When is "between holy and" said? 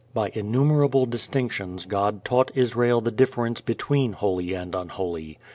3.61-4.73